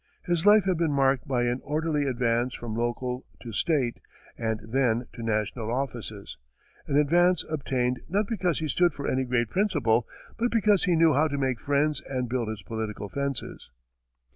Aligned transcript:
His 0.25 0.47
life 0.47 0.63
had 0.63 0.79
been 0.79 0.91
marked 0.93 1.27
by 1.27 1.43
an 1.43 1.61
orderly 1.63 2.05
advance 2.07 2.55
from 2.55 2.73
local 2.73 3.23
to 3.41 3.51
state, 3.51 3.99
and 4.35 4.59
then 4.67 5.05
to 5.13 5.21
national 5.21 5.69
offices 5.71 6.37
an 6.87 6.97
advance 6.97 7.45
obtained 7.47 8.01
not 8.09 8.25
because 8.27 8.57
he 8.57 8.67
stood 8.67 8.95
for 8.95 9.07
any 9.07 9.25
great 9.25 9.51
principle, 9.51 10.07
but 10.39 10.49
because 10.49 10.85
he 10.85 10.95
knew 10.95 11.13
how 11.13 11.27
to 11.27 11.37
make 11.37 11.59
friends 11.59 12.01
and 12.09 12.29
build 12.29 12.47
his 12.47 12.63
political 12.63 13.09
fences. 13.09 13.69